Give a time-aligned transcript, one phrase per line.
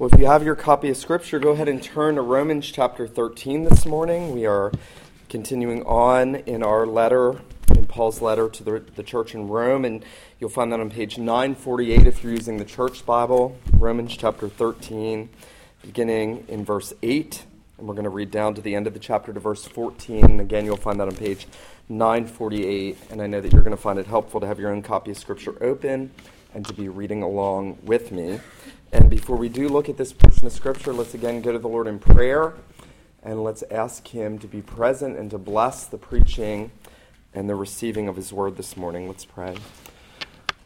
[0.00, 3.06] Well, if you have your copy of Scripture, go ahead and turn to Romans chapter
[3.06, 4.32] 13 this morning.
[4.32, 4.72] We are
[5.28, 7.42] continuing on in our letter,
[7.76, 10.02] in Paul's letter to the, the church in Rome, and
[10.38, 13.58] you'll find that on page 948 if you're using the church Bible.
[13.74, 15.28] Romans chapter 13,
[15.82, 17.44] beginning in verse 8,
[17.76, 20.24] and we're going to read down to the end of the chapter to verse 14.
[20.24, 21.46] And again, you'll find that on page
[21.90, 24.80] 948, and I know that you're going to find it helpful to have your own
[24.80, 26.10] copy of Scripture open
[26.54, 28.40] and to be reading along with me.
[28.92, 31.68] And before we do look at this portion of Scripture, let's again go to the
[31.68, 32.54] Lord in prayer
[33.22, 36.72] and let's ask Him to be present and to bless the preaching
[37.32, 39.06] and the receiving of His word this morning.
[39.06, 39.56] Let's pray.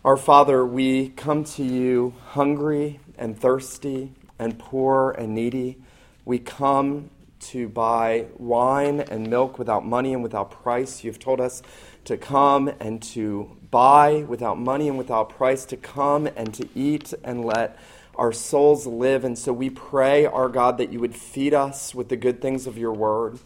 [0.06, 5.78] Our Father, we come to you hungry and thirsty and poor and needy.
[6.24, 7.10] We come
[7.40, 11.04] to buy wine and milk without money and without price.
[11.04, 11.62] You've told us
[12.04, 17.12] to come and to buy without money and without price, to come and to eat
[17.22, 17.78] and let
[18.16, 19.24] our souls live.
[19.24, 22.66] And so we pray, our God, that you would feed us with the good things
[22.66, 23.38] of your word.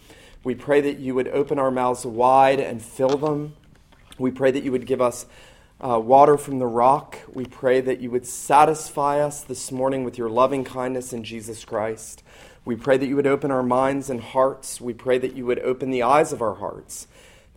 [0.45, 3.55] We pray that you would open our mouths wide and fill them.
[4.19, 5.27] We pray that you would give us
[5.81, 7.19] uh, water from the rock.
[7.33, 11.65] We pray that you would satisfy us this morning with your loving kindness in Jesus
[11.65, 12.23] Christ.
[12.65, 14.81] We pray that you would open our minds and hearts.
[14.81, 17.07] We pray that you would open the eyes of our hearts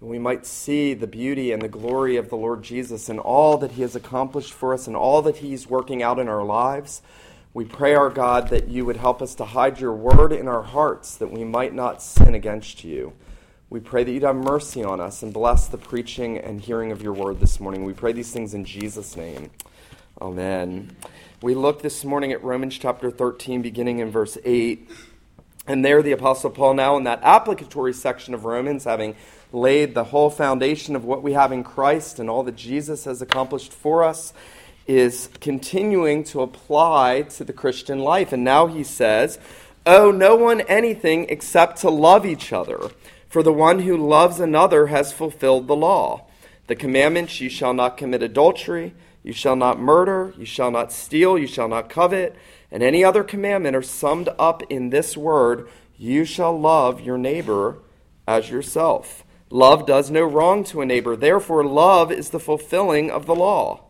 [0.01, 3.73] we might see the beauty and the glory of the Lord Jesus and all that
[3.73, 7.03] He has accomplished for us and all that He's working out in our lives.
[7.53, 10.63] We pray, our God, that you would help us to hide your word in our
[10.63, 13.13] hearts that we might not sin against you.
[13.69, 17.03] We pray that you'd have mercy on us and bless the preaching and hearing of
[17.03, 17.85] your word this morning.
[17.85, 19.51] We pray these things in Jesus' name.
[20.19, 20.95] Amen.
[21.43, 24.89] We look this morning at Romans chapter 13, beginning in verse 8.
[25.67, 29.15] And there, the Apostle Paul, now in that applicatory section of Romans, having
[29.51, 33.21] laid the whole foundation of what we have in Christ and all that Jesus has
[33.21, 34.33] accomplished for us,
[34.87, 38.33] is continuing to apply to the Christian life.
[38.33, 39.39] And now he says,
[39.85, 42.91] Owe no one anything except to love each other,
[43.27, 46.25] for the one who loves another has fulfilled the law.
[46.67, 48.93] The commandments you shall not commit adultery,
[49.23, 52.35] you shall not murder, you shall not steal, you shall not covet,
[52.71, 55.67] and any other commandment are summed up in this word
[55.97, 57.77] you shall love your neighbor
[58.27, 59.23] as yourself.
[59.51, 61.17] Love does no wrong to a neighbor.
[61.17, 63.81] Therefore, love is the fulfilling of the law.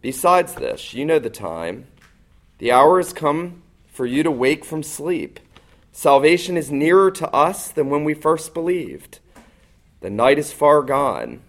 [0.00, 1.88] Besides this, you know the time.
[2.58, 5.40] The hour has come for you to wake from sleep.
[5.90, 9.18] Salvation is nearer to us than when we first believed.
[10.00, 11.42] The night is far gone,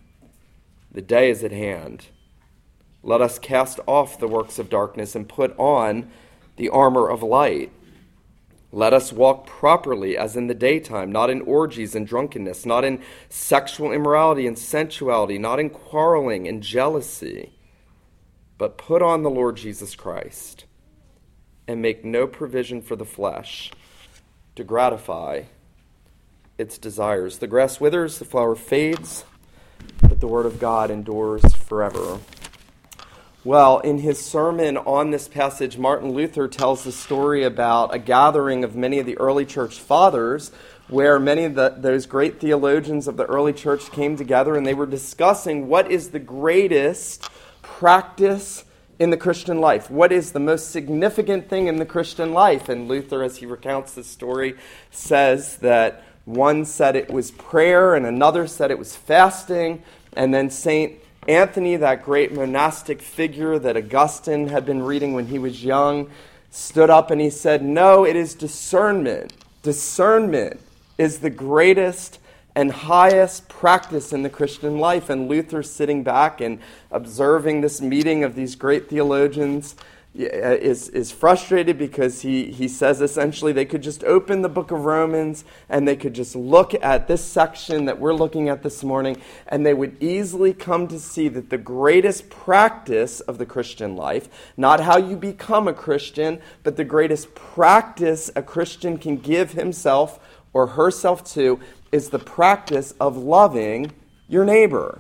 [0.92, 2.08] the day is at hand.
[3.04, 6.10] Let us cast off the works of darkness and put on
[6.58, 7.72] the armor of light.
[8.74, 13.02] Let us walk properly as in the daytime, not in orgies and drunkenness, not in
[13.28, 17.52] sexual immorality and sensuality, not in quarreling and jealousy,
[18.58, 20.66] but put on the Lord Jesus Christ
[21.68, 23.72] and make no provision for the flesh
[24.56, 25.44] to gratify
[26.58, 27.40] its desires.
[27.40, 29.26] The grass withers, the flower fades,
[30.02, 32.20] but the word of God endures forever.
[33.44, 38.64] Well, in his sermon on this passage, Martin Luther tells the story about a gathering
[38.64, 40.52] of many of the early church fathers
[40.90, 44.76] where many of the, those great theologians of the early church came together and they
[44.76, 47.32] were discussing what is the greatest
[47.64, 48.64] practice
[49.00, 49.90] in the Christian life.
[49.90, 52.70] What is the most significant thing in the Christian life?
[52.70, 54.54] And Luther, as he recounts the story,
[54.92, 59.82] says that one said it was prayer and another said it was fasting.
[60.14, 61.01] And then St.
[61.28, 66.10] Anthony, that great monastic figure that Augustine had been reading when he was young,
[66.50, 69.34] stood up and he said, No, it is discernment.
[69.62, 70.60] Discernment
[70.98, 72.20] is the greatest
[72.56, 75.10] and highest practice in the Christian life.
[75.10, 76.60] And Luther, sitting back and
[76.92, 79.76] observing this meeting of these great theologians,
[80.14, 84.70] Uh, is, is frustrated because he, he says essentially they could just open the book
[84.70, 88.84] of Romans and they could just look at this section that we're looking at this
[88.84, 89.16] morning
[89.48, 94.28] and they would easily come to see that the greatest practice of the Christian life,
[94.58, 100.20] not how you become a Christian, but the greatest practice a Christian can give himself
[100.52, 101.58] or herself to,
[101.94, 103.94] is the practice of loving
[104.28, 105.00] your neighbor.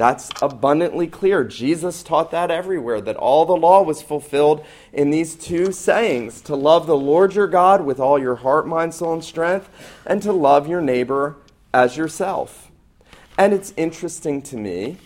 [0.00, 1.44] That's abundantly clear.
[1.44, 4.64] Jesus taught that everywhere, that all the law was fulfilled
[4.94, 8.94] in these two sayings to love the Lord your God with all your heart, mind,
[8.94, 9.68] soul, and strength,
[10.06, 11.36] and to love your neighbor
[11.74, 12.70] as yourself.
[13.36, 14.96] And it's interesting to me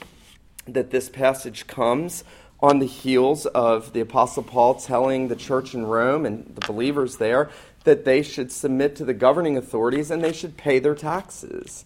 [0.69, 2.23] that this passage comes
[2.61, 7.17] on the heels of the Apostle Paul telling the church in Rome and the believers
[7.17, 7.51] there
[7.83, 11.85] that they should submit to the governing authorities and they should pay their taxes.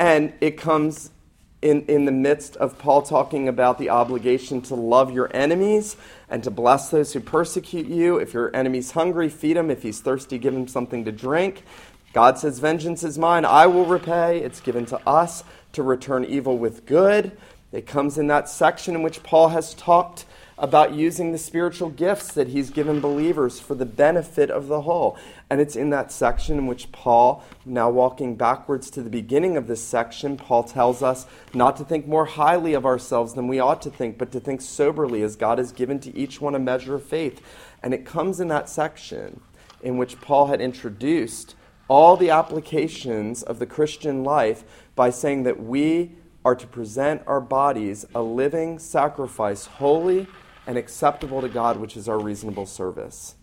[0.00, 1.12] And it comes
[1.60, 5.96] in, in the midst of Paul talking about the obligation to love your enemies
[6.28, 8.18] and to bless those who persecute you.
[8.18, 9.70] If your enemy's hungry, feed him.
[9.70, 11.64] If he's thirsty, give him something to drink.
[12.12, 14.38] God says, Vengeance is mine, I will repay.
[14.40, 17.36] It's given to us to return evil with good.
[17.72, 20.24] It comes in that section in which Paul has talked
[20.58, 25.16] about using the spiritual gifts that he's given believers for the benefit of the whole.
[25.48, 29.68] And it's in that section in which Paul, now walking backwards to the beginning of
[29.68, 33.80] this section, Paul tells us not to think more highly of ourselves than we ought
[33.82, 36.96] to think, but to think soberly as God has given to each one a measure
[36.96, 37.40] of faith.
[37.82, 39.40] And it comes in that section
[39.80, 41.54] in which Paul had introduced
[41.86, 44.64] all the applications of the Christian life
[44.96, 50.26] by saying that we are to present our bodies a living sacrifice, holy
[50.68, 53.34] and acceptable to God, which is our reasonable service.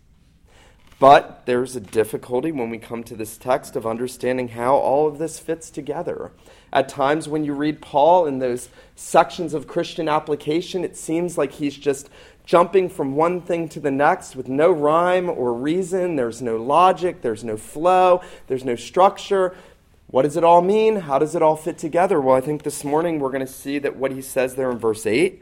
[1.00, 5.18] But there's a difficulty when we come to this text of understanding how all of
[5.18, 6.32] this fits together.
[6.72, 11.54] At times, when you read Paul in those sections of Christian application, it seems like
[11.54, 12.10] he's just
[12.46, 16.16] jumping from one thing to the next with no rhyme or reason.
[16.16, 19.56] There's no logic, there's no flow, there's no structure.
[20.08, 20.98] What does it all mean?
[20.98, 22.22] How does it all fit together?
[22.22, 24.78] Well, I think this morning we're going to see that what he says there in
[24.78, 25.42] verse 8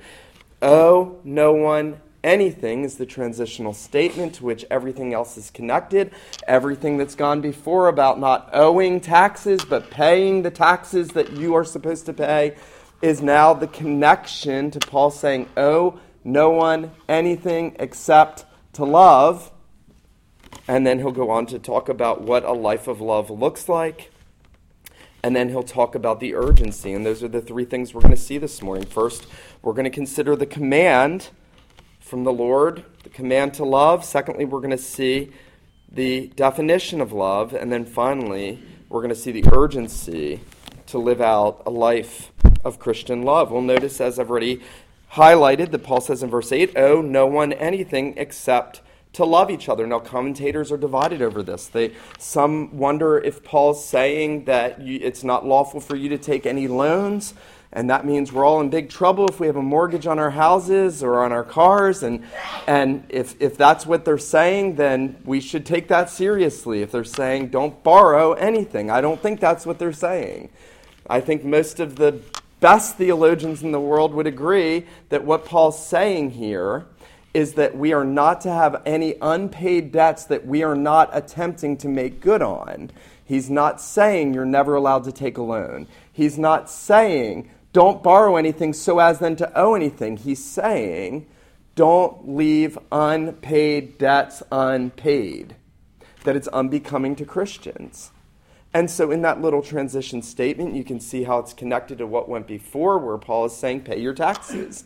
[0.63, 6.11] owe no one anything is the transitional statement to which everything else is connected.
[6.47, 11.65] Everything that's gone before about not owing taxes but paying the taxes that you are
[11.65, 12.55] supposed to pay
[13.01, 19.51] is now the connection to Paul saying, owe no one anything except to love.
[20.69, 24.12] And then he'll go on to talk about what a life of love looks like.
[25.23, 26.93] And then he'll talk about the urgency.
[26.93, 28.85] And those are the three things we're going to see this morning.
[28.85, 29.25] First,
[29.61, 31.29] we're going to consider the command
[32.01, 34.03] from the Lord, the command to love.
[34.03, 35.31] Secondly, we're going to see
[35.89, 37.53] the definition of love.
[37.53, 40.41] And then finally, we're going to see the urgency
[40.87, 42.31] to live out a life
[42.65, 43.49] of Christian love.
[43.49, 44.61] We'll notice, as I've already
[45.13, 48.81] highlighted, that Paul says in verse 8, owe no one anything except
[49.13, 49.85] to love each other.
[49.85, 51.67] Now, commentators are divided over this.
[51.67, 56.45] They, some wonder if Paul's saying that you, it's not lawful for you to take
[56.45, 57.35] any loans,
[57.71, 60.31] and that means we're all in big trouble if we have a mortgage on our
[60.31, 62.03] houses or on our cars.
[62.03, 62.23] And,
[62.67, 66.81] and if, if that's what they're saying, then we should take that seriously.
[66.81, 70.49] If they're saying don't borrow anything, I don't think that's what they're saying.
[71.07, 72.19] I think most of the
[72.59, 76.85] best theologians in the world would agree that what Paul's saying here
[77.33, 81.77] is that we are not to have any unpaid debts that we are not attempting
[81.77, 82.91] to make good on.
[83.25, 85.87] He's not saying you're never allowed to take a loan.
[86.11, 90.17] He's not saying don't borrow anything so as then to owe anything.
[90.17, 91.25] He's saying
[91.75, 95.55] don't leave unpaid debts unpaid,
[96.23, 98.11] that it's unbecoming to Christians.
[98.75, 102.27] And so, in that little transition statement, you can see how it's connected to what
[102.27, 104.83] went before, where Paul is saying, pay your taxes.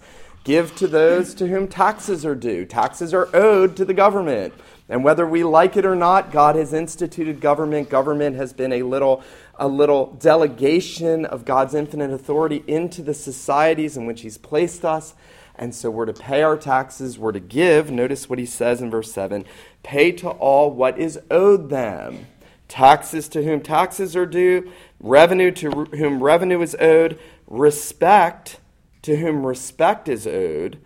[0.48, 2.64] Give to those to whom taxes are due.
[2.64, 4.54] Taxes are owed to the government.
[4.88, 7.90] And whether we like it or not, God has instituted government.
[7.90, 13.98] Government has been a little, a little delegation of God's infinite authority into the societies
[13.98, 15.16] in which He's placed us.
[15.54, 17.92] And so we're to pay our taxes, we're to give.
[17.92, 19.44] Notice what he says in verse 7
[19.84, 22.26] pay to all what is owed them.
[22.70, 24.72] Taxes to whom taxes are due,
[25.02, 28.62] revenue to whom revenue is owed, respect
[29.04, 30.80] to whom respect is owed,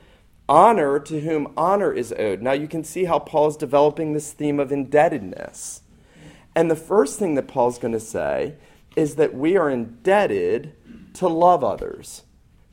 [0.48, 2.42] honor to whom honor is owed.
[2.42, 5.82] Now you can see how Paul's developing this theme of indebtedness.
[6.56, 8.56] And the first thing that Paul's going to say
[8.96, 10.74] is that we are indebted
[11.14, 12.24] to love others.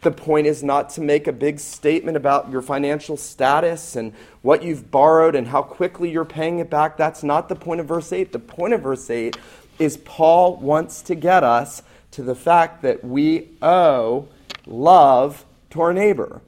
[0.00, 4.62] The point is not to make a big statement about your financial status and what
[4.62, 6.96] you've borrowed and how quickly you're paying it back.
[6.96, 8.30] That's not the point of verse 8.
[8.30, 9.36] The point of verse 8
[9.78, 14.28] is Paul wants to get us to the fact that we owe
[14.68, 16.40] love to our neighbor.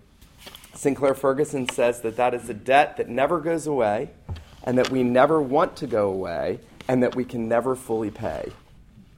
[0.75, 4.11] Sinclair Ferguson says that that is a debt that never goes away
[4.65, 8.53] and that we never want to go away and that we can never fully pay.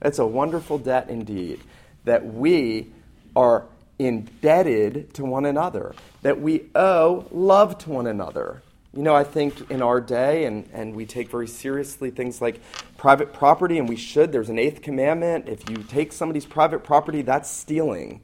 [0.01, 1.61] It's a wonderful debt indeed
[2.05, 2.93] that we
[3.37, 3.65] are
[3.99, 8.63] indebted to one another, that we owe love to one another.
[8.95, 12.61] You know, I think in our day, and, and we take very seriously things like
[12.99, 14.33] private property, and we should.
[14.33, 15.49] There's an eighth commandment.
[15.49, 18.21] If you take somebody's private property, that's stealing.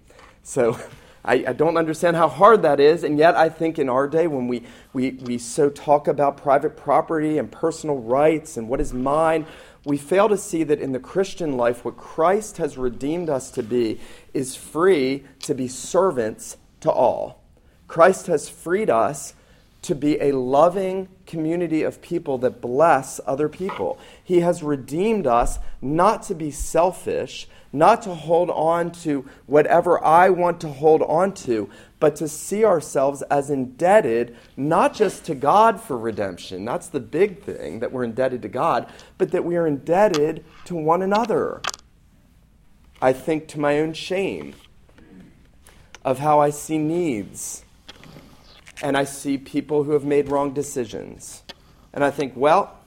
[0.48, 0.80] So
[1.24, 4.26] I, I, don't understand how hard that is, and yet I think in our day,
[4.26, 4.62] when we,
[4.94, 9.44] we, we so talk about private property and personal rights and what is mine,
[9.84, 13.62] we fail to see that in the Christian life, what Christ has redeemed us to
[13.62, 14.00] be
[14.32, 17.42] is free to be servants to all.
[17.86, 19.34] Christ has freed us
[19.82, 23.98] to be a loving community of people that bless other people.
[24.24, 30.30] He has redeemed us not to be selfish, not to hold on to whatever I
[30.30, 31.68] want to hold on to,
[32.00, 36.64] but to see ourselves as indebted not just to God for redemption.
[36.64, 40.74] That's the big thing, that we're indebted to God, but that we are indebted to
[40.74, 41.60] one another.
[43.00, 44.54] I think to my own shame
[46.04, 47.64] of how I see needs.
[48.80, 51.42] And I see people who have made wrong decisions.
[51.92, 52.78] And I think, well,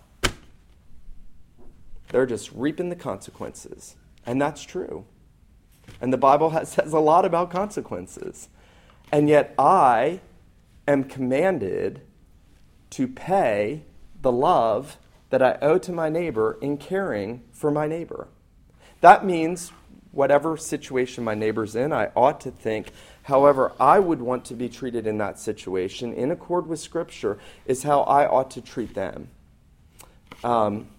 [2.09, 3.95] they're just reaping the consequences.
[4.25, 5.05] And that's true.
[5.99, 8.49] And the Bible has, says a lot about consequences.
[9.11, 10.21] And yet I
[10.87, 12.01] am commanded
[12.91, 13.83] to pay
[14.21, 14.97] the love
[15.29, 18.27] that I owe to my neighbor in caring for my neighbor.
[18.99, 19.71] That means
[20.11, 22.91] whatever situation my neighbor's in, I ought to think,
[23.23, 27.83] however, I would want to be treated in that situation, in accord with Scripture, is
[27.83, 29.29] how I ought to treat them.
[30.43, 30.89] Um,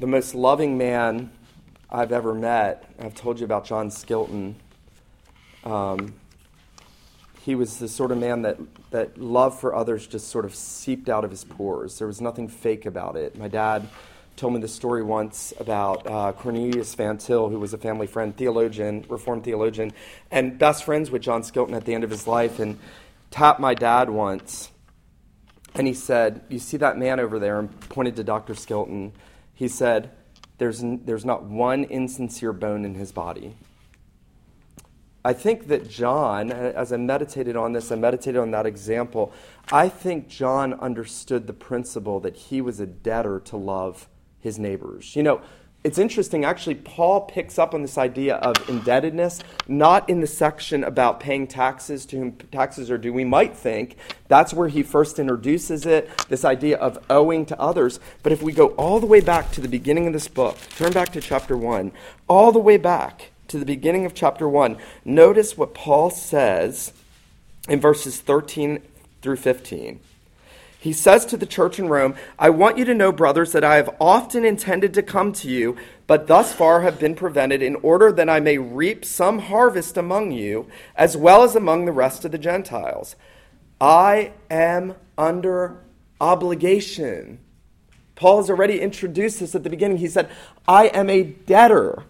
[0.00, 1.30] the most loving man
[1.90, 4.54] I've ever met, I've told you about John Skilton.
[5.62, 6.14] Um,
[7.42, 8.58] he was the sort of man that,
[8.92, 11.98] that love for others just sort of seeped out of his pores.
[11.98, 13.36] There was nothing fake about it.
[13.36, 13.88] My dad
[14.36, 18.34] told me the story once about uh, Cornelius Van Til, who was a family friend,
[18.34, 19.92] theologian, Reformed theologian,
[20.30, 22.78] and best friends with John Skilton at the end of his life, and
[23.30, 24.70] tapped my dad once.
[25.74, 27.58] And he said, You see that man over there?
[27.58, 28.54] And pointed to Dr.
[28.54, 29.12] Skilton.
[29.60, 30.10] He said,
[30.56, 33.56] There's, n- there's not one insincere bone in his body.
[35.22, 39.34] I think that John, as I meditated on this, I meditated on that example,
[39.70, 45.14] I think John understood the principle that he was a debtor to love his neighbors.
[45.14, 45.42] You know,
[45.82, 50.84] it's interesting, actually, Paul picks up on this idea of indebtedness, not in the section
[50.84, 53.14] about paying taxes to whom taxes are due.
[53.14, 53.96] We might think
[54.28, 57.98] that's where he first introduces it, this idea of owing to others.
[58.22, 60.92] But if we go all the way back to the beginning of this book, turn
[60.92, 61.92] back to chapter 1,
[62.28, 66.92] all the way back to the beginning of chapter 1, notice what Paul says
[67.70, 68.82] in verses 13
[69.22, 70.00] through 15.
[70.80, 73.76] He says to the church in Rome, I want you to know, brothers, that I
[73.76, 78.10] have often intended to come to you, but thus far have been prevented, in order
[78.10, 82.32] that I may reap some harvest among you, as well as among the rest of
[82.32, 83.14] the Gentiles.
[83.78, 85.84] I am under
[86.18, 87.40] obligation.
[88.14, 89.98] Paul has already introduced this at the beginning.
[89.98, 90.30] He said,
[90.66, 92.04] I am a debtor,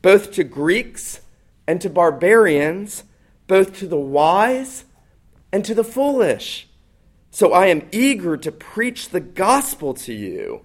[0.00, 1.20] both to Greeks
[1.66, 3.04] and to barbarians,
[3.46, 4.86] both to the wise
[5.52, 6.68] and to the foolish.
[7.30, 10.62] So I am eager to preach the gospel to you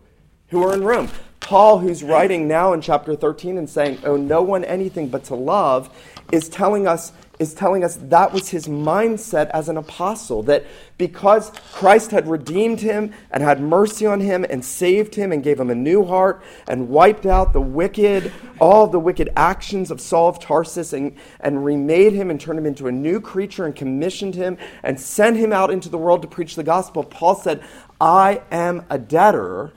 [0.50, 1.10] who are in Rome.
[1.40, 5.36] Paul, who's writing now in chapter 13 and saying, Oh, no one anything but to
[5.36, 5.96] love,
[6.32, 10.44] is telling us is telling us that was his mindset as an apostle.
[10.44, 10.66] That
[10.98, 15.60] because Christ had redeemed him and had mercy on him and saved him and gave
[15.60, 20.30] him a new heart and wiped out the wicked, all the wicked actions of Saul
[20.30, 24.36] of Tarsus and, and remade him and turned him into a new creature and commissioned
[24.36, 27.64] him and sent him out into the world to preach the gospel, Paul said,
[28.00, 29.74] I am a debtor.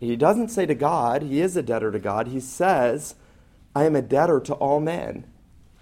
[0.00, 2.28] He doesn't say to God, he is a debtor to God.
[2.28, 3.14] He says,
[3.74, 5.24] I am a debtor to all men.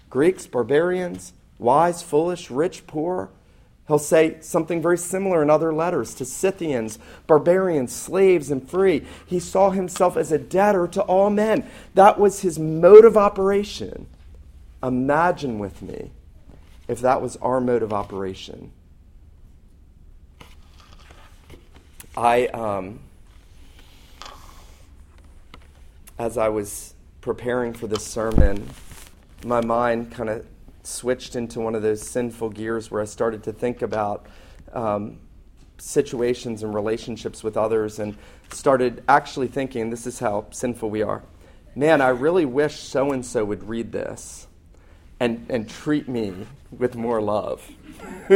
[0.09, 3.29] Greeks, barbarians, wise, foolish, rich, poor.
[3.87, 9.05] He'll say something very similar in other letters to Scythians, barbarians, slaves, and free.
[9.25, 11.65] He saw himself as a debtor to all men.
[11.93, 14.07] That was his mode of operation.
[14.83, 16.11] Imagine with me
[16.87, 18.71] if that was our mode of operation.
[22.15, 22.99] I, um,
[26.19, 28.67] as I was preparing for this sermon,
[29.45, 30.45] my mind kind of
[30.83, 34.25] switched into one of those sinful gears where I started to think about
[34.73, 35.19] um,
[35.77, 38.15] situations and relationships with others and
[38.51, 41.23] started actually thinking this is how sinful we are.
[41.75, 44.47] Man, I really wish so and so would read this
[45.19, 46.33] and, and treat me
[46.71, 47.69] with more love.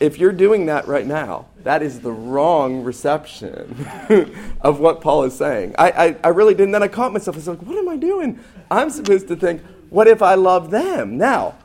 [0.00, 3.86] if you're doing that right now, that is the wrong reception
[4.62, 5.74] of what Paul is saying.
[5.76, 6.72] I, I, I, really didn't.
[6.72, 7.36] Then I caught myself.
[7.36, 8.40] I was like, what am I doing?
[8.70, 9.60] I'm supposed to think,
[9.90, 11.18] what if I love them?
[11.18, 11.56] Now,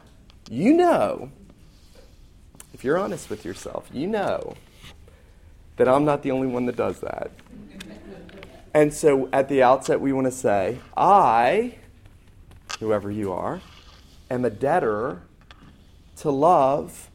[0.49, 1.31] you know,
[2.73, 4.55] if you're honest with yourself, you know
[5.77, 7.31] that I'm not the only one that does that.
[8.73, 11.75] And so at the outset, we want to say, I,
[12.81, 13.61] whoever you are,
[14.29, 15.21] am a debtor
[16.17, 17.09] to love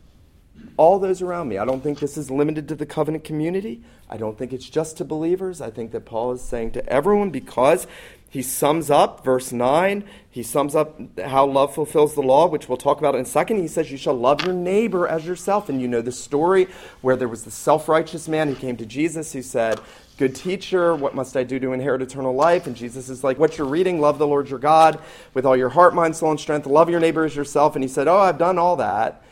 [0.76, 1.58] all those around me.
[1.58, 3.82] I don't think this is limited to the covenant community.
[4.08, 5.60] I don't think it's just to believers.
[5.60, 7.86] I think that Paul is saying to everyone because
[8.30, 10.04] he sums up verse 9
[10.38, 13.56] he sums up how love fulfills the law which we'll talk about in a second.
[13.56, 15.68] He says you shall love your neighbor as yourself.
[15.68, 16.68] And you know the story
[17.00, 19.80] where there was the self-righteous man who came to jesus who said
[20.16, 22.68] good teacher what must i do to inherit eternal life?
[22.68, 24.00] And jesus is like what you're reading?
[24.00, 25.00] Love the lord your god
[25.34, 26.66] with all your heart mind soul and strength.
[26.66, 27.74] Love your neighbor as yourself.
[27.74, 29.24] And he said oh i've done all that.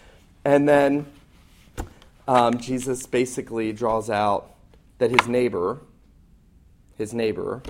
[0.45, 1.07] And then
[2.29, 4.55] um, jesus basically draws out
[4.99, 5.81] that his neighbor
[6.97, 7.63] his neighbor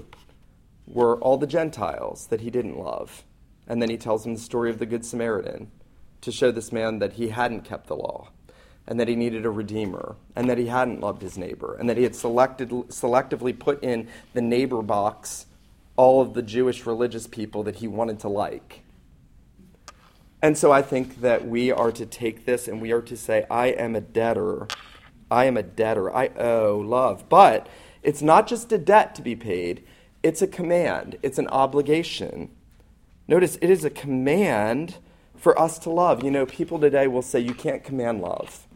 [0.86, 3.24] were all the Gentiles that he didn't love.
[3.66, 5.70] And then he tells him the story of the Good Samaritan
[6.20, 8.30] to show this man that he hadn't kept the law
[8.86, 11.96] and that he needed a redeemer and that he hadn't loved his neighbor and that
[11.96, 15.46] he had selected, selectively put in the neighbor box
[15.96, 18.82] all of the Jewish religious people that he wanted to like.
[20.42, 23.46] And so I think that we are to take this and we are to say,
[23.50, 24.68] I am a debtor.
[25.30, 26.14] I am a debtor.
[26.14, 27.28] I owe love.
[27.28, 27.68] But
[28.02, 29.84] it's not just a debt to be paid,
[30.22, 32.50] it's a command, it's an obligation.
[33.28, 34.96] Notice it is a command
[35.36, 36.22] for us to love.
[36.22, 38.66] You know, people today will say you can't command love.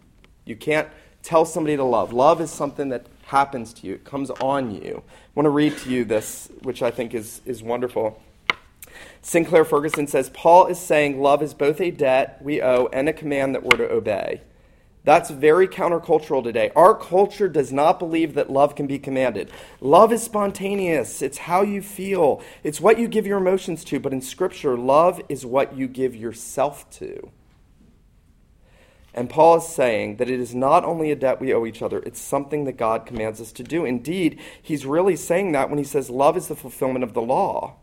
[0.44, 0.88] You can't
[1.22, 2.12] tell somebody to love.
[2.12, 5.04] Love is something that happens to you, it comes on you.
[5.06, 8.20] I want to read to you this, which I think is, is wonderful.
[9.22, 13.12] Sinclair Ferguson says Paul is saying love is both a debt we owe and a
[13.12, 14.42] command that we're to obey.
[15.02, 16.70] That's very countercultural today.
[16.76, 19.50] Our culture does not believe that love can be commanded.
[19.80, 23.98] Love is spontaneous, it's how you feel, it's what you give your emotions to.
[23.98, 27.30] But in Scripture, love is what you give yourself to.
[29.12, 31.98] And Paul is saying that it is not only a debt we owe each other,
[32.00, 33.84] it's something that God commands us to do.
[33.84, 37.76] Indeed, he's really saying that when he says love is the fulfillment of the law.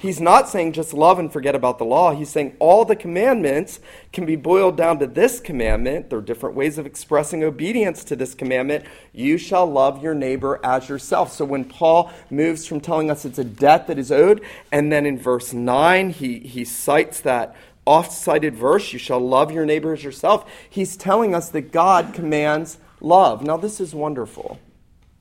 [0.00, 2.14] He's not saying just love and forget about the law.
[2.14, 3.80] He's saying all the commandments
[4.12, 6.10] can be boiled down to this commandment.
[6.10, 8.84] There are different ways of expressing obedience to this commandment.
[9.12, 11.32] You shall love your neighbor as yourself.
[11.32, 15.06] So when Paul moves from telling us it's a debt that is owed, and then
[15.06, 19.92] in verse 9, he, he cites that oft cited verse, you shall love your neighbor
[19.92, 23.42] as yourself, he's telling us that God commands love.
[23.42, 24.58] Now, this is wonderful.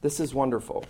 [0.01, 0.85] This is wonderful.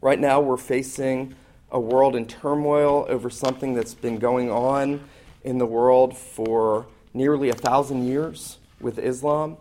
[0.00, 1.34] Right now, we're facing
[1.74, 5.00] a world in turmoil over something that's been going on
[5.42, 9.56] in the world for nearly a thousand years with Islam.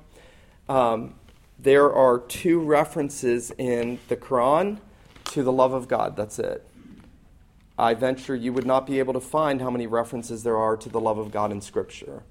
[0.70, 1.16] Um,
[1.58, 4.78] there are two references in the Quran
[5.26, 6.16] to the love of God.
[6.16, 6.64] That's it.
[7.80, 10.90] I venture you would not be able to find how many references there are to
[10.90, 12.22] the love of God in Scripture.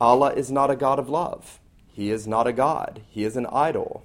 [0.00, 1.60] Allah is not a God of love.
[1.92, 3.02] He is not a God.
[3.08, 4.04] He is an idol.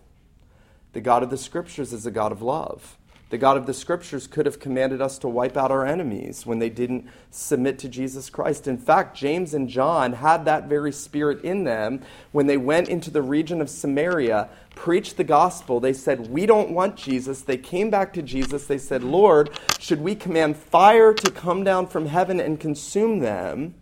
[0.94, 2.98] The God of the Scriptures is a God of love.
[3.30, 6.60] The God of the Scriptures could have commanded us to wipe out our enemies when
[6.60, 8.68] they didn't submit to Jesus Christ.
[8.68, 13.12] In fact, James and John had that very spirit in them when they went into
[13.12, 15.82] the region of Samaria, preached the gospel.
[15.82, 17.42] They said, We don't want Jesus.
[17.42, 18.66] They came back to Jesus.
[18.66, 23.76] They said, Lord, should we command fire to come down from heaven and consume them?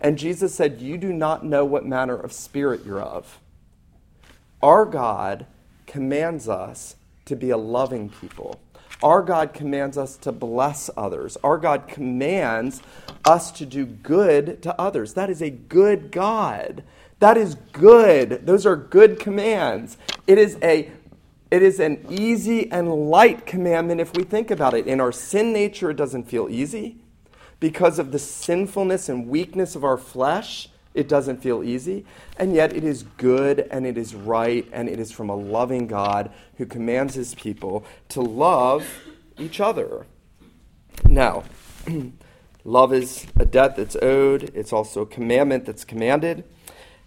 [0.00, 3.40] And Jesus said, You do not know what manner of spirit you're of.
[4.62, 5.46] Our God
[5.86, 8.60] commands us to be a loving people.
[9.02, 11.36] Our God commands us to bless others.
[11.44, 12.82] Our God commands
[13.24, 15.14] us to do good to others.
[15.14, 16.82] That is a good God.
[17.18, 18.46] That is good.
[18.46, 19.96] Those are good commands.
[20.26, 20.90] It is a
[21.48, 24.88] it is an easy and light commandment if we think about it.
[24.88, 26.96] In our sin nature, it doesn't feel easy.
[27.60, 32.06] Because of the sinfulness and weakness of our flesh, it doesn't feel easy,
[32.38, 35.86] and yet it is good and it is right and it is from a loving
[35.86, 38.86] God who commands his people to love
[39.38, 40.06] each other.
[41.08, 41.44] Now,
[42.64, 46.44] love is a debt that's owed, it's also a commandment that's commanded.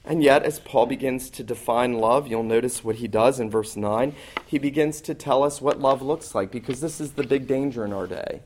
[0.06, 3.75] And yet, as Paul begins to define love, you'll notice what he does in verse
[3.75, 4.15] 9.
[4.45, 7.84] He begins to tell us what love looks like because this is the big danger
[7.86, 8.41] in our day.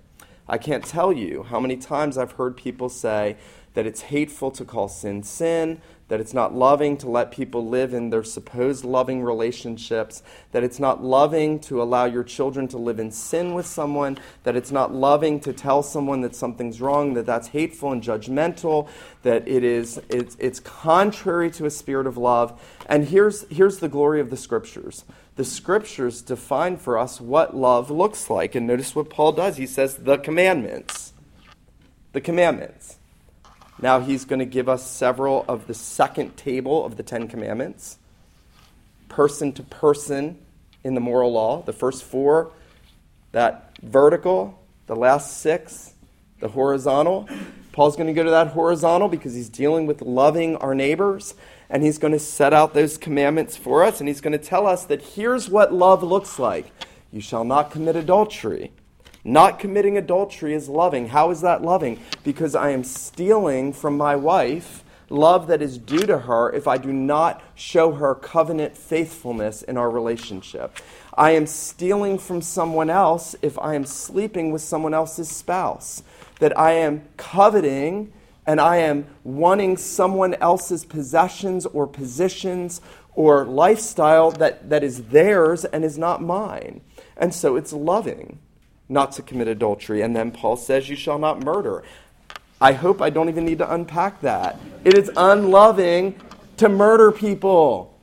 [0.47, 3.37] I can't tell you how many times I've heard people say,
[3.73, 7.93] that it's hateful to call sin sin, that it's not loving to let people live
[7.93, 12.99] in their supposed loving relationships, that it's not loving to allow your children to live
[12.99, 17.25] in sin with someone, that it's not loving to tell someone that something's wrong, that
[17.25, 18.87] that's hateful and judgmental,
[19.23, 22.61] that it is it's, it's contrary to a spirit of love.
[22.85, 25.05] And here's here's the glory of the scriptures.
[25.35, 28.53] The scriptures define for us what love looks like.
[28.53, 29.57] And notice what Paul does.
[29.57, 31.13] He says the commandments.
[32.11, 32.99] The commandments.
[33.81, 37.97] Now he's going to give us several of the second table of the Ten Commandments,
[39.09, 40.37] person to person
[40.83, 41.61] in the moral law.
[41.63, 42.51] The first four,
[43.31, 45.93] that vertical, the last six,
[46.39, 47.27] the horizontal.
[47.71, 51.33] Paul's going to go to that horizontal because he's dealing with loving our neighbors
[51.69, 54.67] and he's going to set out those commandments for us and he's going to tell
[54.67, 56.71] us that here's what love looks like
[57.11, 58.71] you shall not commit adultery.
[59.23, 61.07] Not committing adultery is loving.
[61.07, 61.99] How is that loving?
[62.23, 66.77] Because I am stealing from my wife love that is due to her if I
[66.77, 70.77] do not show her covenant faithfulness in our relationship.
[71.15, 76.03] I am stealing from someone else if I am sleeping with someone else's spouse.
[76.39, 78.11] That I am coveting
[78.45, 82.81] and I am wanting someone else's possessions or positions
[83.15, 86.81] or lifestyle that, that is theirs and is not mine.
[87.15, 88.39] And so it's loving
[88.93, 90.01] not to commit adultery.
[90.01, 91.83] And then Paul says, You shall not murder.
[92.61, 94.57] I hope I don't even need to unpack that.
[94.85, 96.19] It is unloving
[96.57, 97.99] to murder people.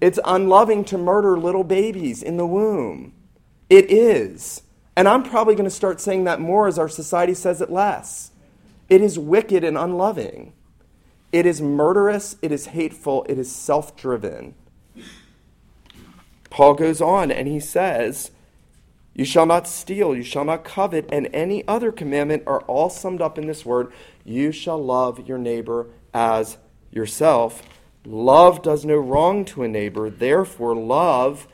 [0.00, 3.12] It's unloving to murder little babies in the womb.
[3.68, 4.62] It is.
[4.94, 8.30] And I'm probably going to start saying that more as our society says it less.
[8.88, 10.52] It is wicked and unloving.
[11.32, 14.54] It is murderous, it is hateful, it is self driven.
[16.50, 18.30] Paul goes on and he says,
[19.14, 23.20] You shall not steal, you shall not covet, and any other commandment are all summed
[23.20, 23.92] up in this word
[24.24, 26.56] you shall love your neighbor as
[26.90, 27.62] yourself.
[28.04, 31.46] Love does no wrong to a neighbor, therefore, love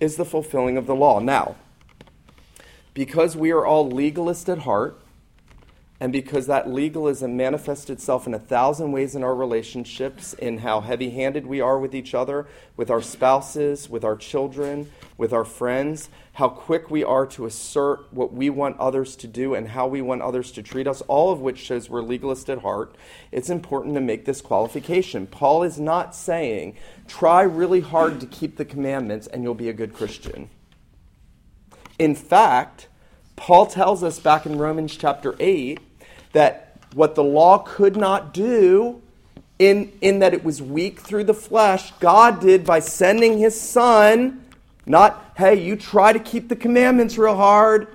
[0.00, 1.20] is the fulfilling of the law.
[1.20, 1.56] Now,
[2.94, 4.98] because we are all legalists at heart,
[6.00, 10.80] and because that legalism manifests itself in a thousand ways in our relationships, in how
[10.80, 15.44] heavy handed we are with each other, with our spouses, with our children, with our
[15.44, 19.86] friends, how quick we are to assert what we want others to do and how
[19.86, 22.94] we want others to treat us, all of which shows we're legalist at heart,
[23.30, 25.26] it's important to make this qualification.
[25.26, 29.74] Paul is not saying, try really hard to keep the commandments and you'll be a
[29.74, 30.48] good Christian.
[31.98, 32.88] In fact,
[33.36, 35.78] Paul tells us back in Romans chapter 8
[36.32, 39.02] that what the law could not do,
[39.58, 44.41] in, in that it was weak through the flesh, God did by sending his son.
[44.84, 47.88] Not, hey, you try to keep the commandments real hard.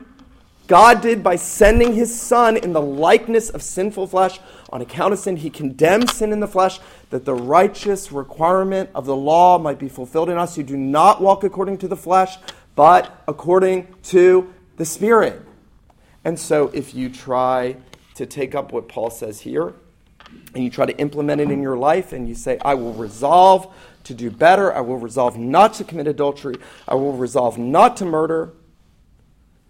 [0.68, 5.20] God did by sending his son in the likeness of sinful flesh on account of
[5.20, 5.38] sin.
[5.38, 9.88] He condemned sin in the flesh that the righteous requirement of the law might be
[9.88, 12.38] fulfilled in us who do not walk according to the flesh,
[12.76, 15.42] but according to the Spirit.
[16.26, 17.78] And so if you try
[18.16, 19.74] to take up what Paul says here
[20.54, 23.74] and you try to implement it in your life and you say, I will resolve
[24.08, 26.56] to do better, I will resolve not to commit adultery,
[26.88, 28.54] I will resolve not to murder,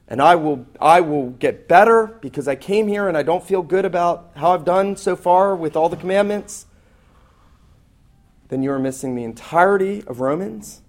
[0.08, 3.62] and I will, I will get better because I came here and I don't feel
[3.62, 6.66] good about how I've done so far with all the commandments,
[8.48, 10.82] then you are missing the entirety of Romans.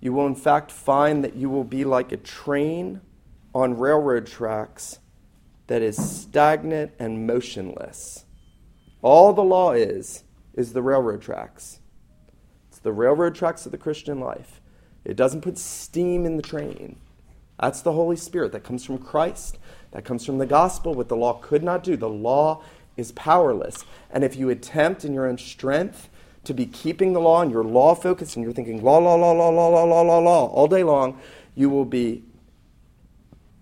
[0.00, 3.00] You will, in fact, find that you will be like a train
[3.54, 4.98] on railroad tracks
[5.66, 8.24] that is stagnant and motionless.
[9.02, 11.79] All the law is, is the railroad tracks.
[12.82, 14.60] The railroad tracks of the Christian life.
[15.04, 16.96] It doesn't put steam in the train.
[17.58, 19.58] That's the Holy Spirit that comes from Christ,
[19.90, 21.96] that comes from the gospel, what the law could not do.
[21.96, 22.62] The law
[22.96, 23.84] is powerless.
[24.10, 26.08] And if you attempt in your own strength
[26.44, 29.32] to be keeping the law and you're law focused and you're thinking law, law, law,
[29.32, 31.20] law, law, law, law, law, law all day long,
[31.54, 32.24] you will be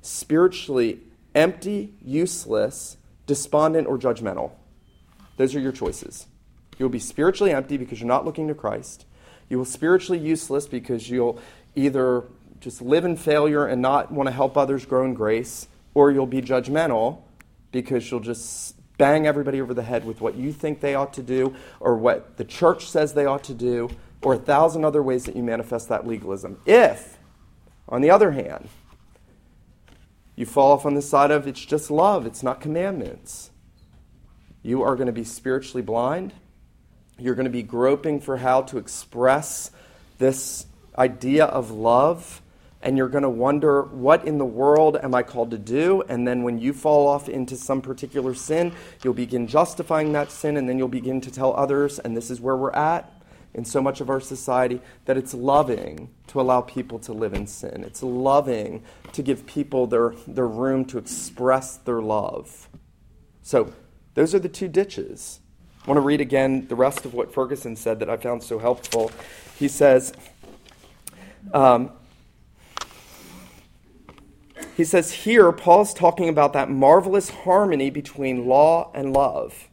[0.00, 1.00] spiritually
[1.34, 4.52] empty, useless, despondent, or judgmental.
[5.36, 6.26] Those are your choices.
[6.78, 9.04] You will be spiritually empty because you're not looking to Christ.
[9.48, 11.38] You will spiritually useless because you'll
[11.74, 12.24] either
[12.60, 16.26] just live in failure and not want to help others grow in grace, or you'll
[16.26, 17.22] be judgmental
[17.72, 21.22] because you'll just bang everybody over the head with what you think they ought to
[21.22, 23.88] do, or what the church says they ought to do,
[24.22, 26.60] or a thousand other ways that you manifest that legalism.
[26.66, 27.18] If,
[27.88, 28.68] on the other hand,
[30.34, 33.50] you fall off on the side of it's just love, it's not commandments.
[34.62, 36.32] You are going to be spiritually blind.
[37.18, 39.70] You're going to be groping for how to express
[40.18, 42.42] this idea of love.
[42.80, 46.02] And you're going to wonder, what in the world am I called to do?
[46.08, 50.56] And then when you fall off into some particular sin, you'll begin justifying that sin,
[50.56, 53.12] and then you'll begin to tell others, and this is where we're at
[53.52, 57.48] in so much of our society that it's loving to allow people to live in
[57.48, 57.82] sin.
[57.82, 62.68] It's loving to give people their, their room to express their love.
[63.42, 63.72] So,
[64.14, 65.40] those are the two ditches.
[65.88, 68.58] I want to read again the rest of what Ferguson said that I found so
[68.58, 69.10] helpful.
[69.58, 70.12] He says,
[71.54, 71.92] um,
[74.76, 79.70] he says here, Paul's talking about that marvelous harmony between law and love.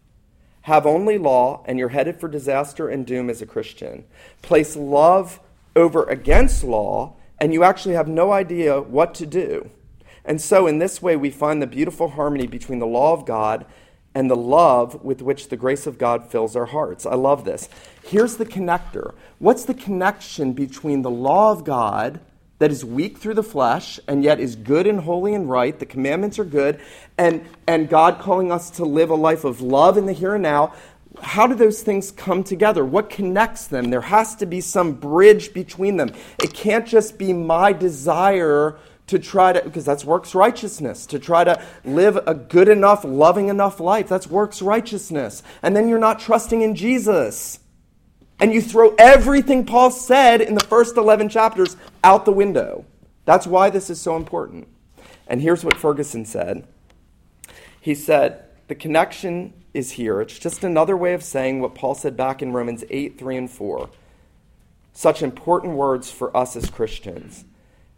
[0.62, 4.06] Have only law, and you're headed for disaster and doom as a Christian.
[4.42, 5.42] Place love
[5.76, 9.70] over against law, and you actually have no idea what to do.
[10.24, 13.66] And so, in this way, we find the beautiful harmony between the law of God
[14.16, 17.06] and the love with which the grace of God fills our hearts.
[17.06, 17.68] I love this.
[18.04, 19.14] Here's the connector.
[19.40, 22.22] What's the connection between the law of God
[22.60, 25.78] that is weak through the flesh and yet is good and holy and right?
[25.78, 26.80] The commandments are good,
[27.18, 30.44] and, and God calling us to live a life of love in the here and
[30.44, 30.74] now.
[31.22, 32.86] How do those things come together?
[32.86, 33.90] What connects them?
[33.90, 36.14] There has to be some bridge between them.
[36.42, 41.44] It can't just be my desire to try to, because that's works righteousness, to try
[41.44, 44.08] to live a good enough, loving enough life.
[44.08, 45.44] That's works righteousness.
[45.62, 47.60] And then you're not trusting in Jesus.
[48.40, 52.86] And you throw everything Paul said in the first 11 chapters out the window.
[53.26, 54.68] That's why this is so important.
[55.28, 56.68] And here's what Ferguson said
[57.80, 60.22] He said, The connection is here.
[60.22, 63.52] It's just another way of saying what Paul said back in Romans 8, 3, and
[63.52, 63.90] 4.
[64.94, 67.46] Such important words for us as Christians.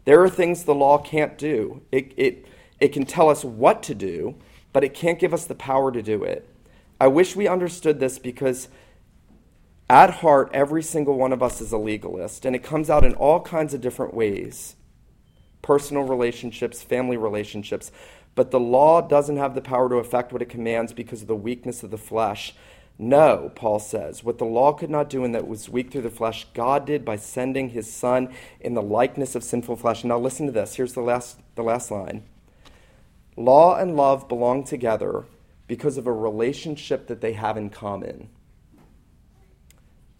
[0.08, 1.82] There are things the law can't do.
[1.92, 2.46] It, it,
[2.80, 4.36] it can tell us what to do,
[4.72, 6.48] but it can't give us the power to do it.
[6.98, 8.68] I wish we understood this because
[9.90, 13.12] at heart, every single one of us is a legalist, and it comes out in
[13.16, 14.76] all kinds of different ways
[15.60, 17.92] personal relationships, family relationships.
[18.34, 21.36] But the law doesn't have the power to affect what it commands because of the
[21.36, 22.54] weakness of the flesh.
[23.00, 26.10] No, Paul says, what the law could not do and that was weak through the
[26.10, 30.02] flesh, God did by sending his Son in the likeness of sinful flesh.
[30.02, 30.74] Now listen to this.
[30.74, 32.24] Here's the last, the last line.
[33.36, 35.26] Law and love belong together
[35.68, 38.30] because of a relationship that they have in common.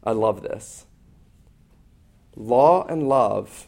[0.05, 0.87] I love this.
[2.37, 3.67] Law and love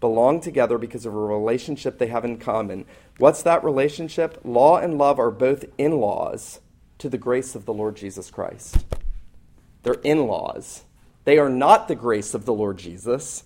[0.00, 2.86] belong together because of a relationship they have in common.
[3.18, 4.40] What's that relationship?
[4.42, 6.60] Law and love are both in laws
[7.00, 8.84] to the grace of the Lord Jesus Christ.
[9.82, 10.84] They're in laws.
[11.24, 13.44] They are not the grace of the Lord Jesus.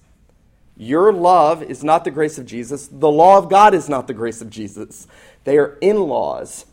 [0.76, 2.88] Your love is not the grace of Jesus.
[2.88, 5.06] The law of God is not the grace of Jesus.
[5.44, 6.66] They are in laws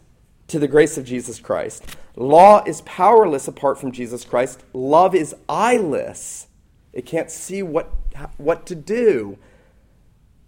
[0.48, 1.86] to the grace of Jesus Christ.
[2.16, 4.64] Law is powerless apart from Jesus Christ.
[4.74, 6.48] Love is eyeless.
[6.94, 7.92] It can't see what,
[8.38, 9.38] what to do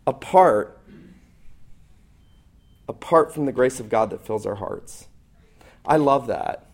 [0.06, 0.80] apart
[2.90, 5.08] apart from the grace of God that fills our hearts.
[5.86, 6.66] I love that.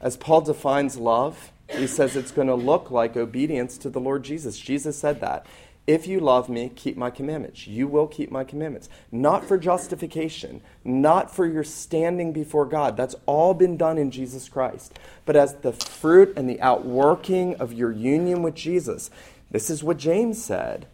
[0.00, 4.24] As Paul defines love, he says it's going to look like obedience to the Lord
[4.24, 4.58] Jesus.
[4.58, 5.46] Jesus said that.
[5.86, 7.66] If you love me, keep my commandments.
[7.66, 8.90] You will keep my commandments.
[9.10, 12.94] Not for justification, not for your standing before God.
[12.94, 14.98] That's all been done in Jesus Christ.
[15.24, 19.10] But as the fruit and the outworking of your union with Jesus.
[19.50, 20.86] This is what James said.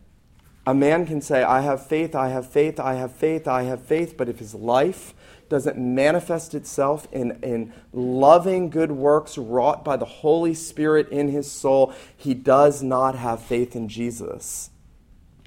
[0.67, 3.83] A man can say, I have faith, I have faith, I have faith, I have
[3.83, 5.13] faith, but if his life
[5.49, 11.51] doesn't manifest itself in, in loving good works wrought by the Holy Spirit in his
[11.51, 14.71] soul, he does not have faith in Jesus.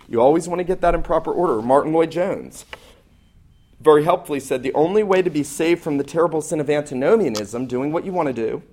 [0.07, 1.62] You always want to get that in proper order.
[1.62, 2.65] Martyn Lloyd-Jones
[3.79, 7.67] very helpfully said the only way to be saved from the terrible sin of antinomianism,
[7.67, 8.63] doing what you want to do,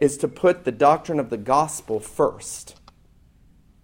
[0.00, 2.76] is to put the doctrine of the gospel first.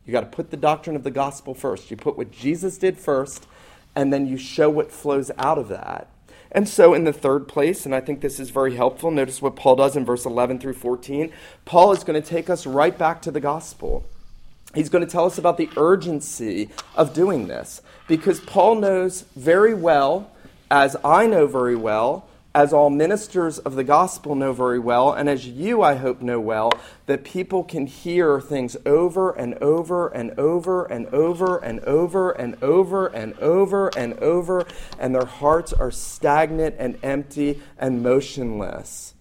[0.05, 1.91] You got to put the doctrine of the gospel first.
[1.91, 3.47] You put what Jesus did first,
[3.95, 6.09] and then you show what flows out of that.
[6.55, 9.57] And so, in the third place, and I think this is very helpful, notice what
[9.57, 11.33] Paul does in verse 11 through 14.
[11.65, 14.05] Paul is going to take us right back to the gospel.
[14.73, 19.75] He's going to tell us about the urgency of doing this because Paul knows very
[19.75, 20.31] well,
[20.71, 25.29] as I know very well, as all ministers of the gospel know very well, and
[25.29, 26.73] as you, I hope, know well,
[27.07, 32.55] that people can hear things over and over and over and over and over and
[32.63, 34.67] over and over and over,
[35.01, 39.15] and their hearts are stagnant and empty and motionless.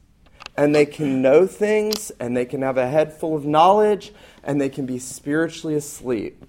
[0.56, 4.62] And they can know things, and they can have a head full of knowledge, and
[4.62, 6.46] they can be spiritually asleep.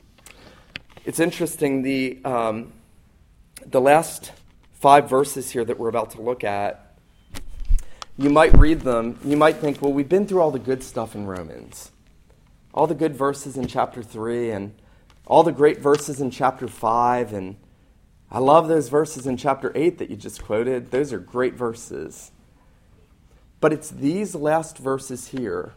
[1.06, 2.74] It's interesting, the, um,
[3.64, 4.32] the last
[4.84, 6.98] five verses here that we're about to look at,
[8.18, 11.14] you might read them, you might think, well, we've been through all the good stuff
[11.14, 11.90] in Romans.
[12.74, 14.74] All the good verses in chapter 3 and
[15.26, 17.56] all the great verses in chapter 5 and
[18.30, 20.90] I love those verses in chapter 8 that you just quoted.
[20.90, 22.30] Those are great verses.
[23.62, 25.72] But it's these last verses here